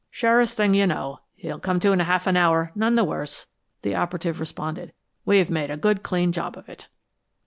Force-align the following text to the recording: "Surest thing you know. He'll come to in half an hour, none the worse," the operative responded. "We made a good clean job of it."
"Surest 0.09 0.57
thing 0.57 0.73
you 0.73 0.87
know. 0.87 1.19
He'll 1.35 1.59
come 1.59 1.79
to 1.81 1.91
in 1.91 1.99
half 1.99 2.25
an 2.25 2.35
hour, 2.35 2.71
none 2.73 2.95
the 2.95 3.03
worse," 3.03 3.45
the 3.83 3.93
operative 3.93 4.39
responded. 4.39 4.93
"We 5.25 5.43
made 5.43 5.69
a 5.69 5.77
good 5.77 6.01
clean 6.01 6.31
job 6.31 6.57
of 6.57 6.67
it." 6.67 6.87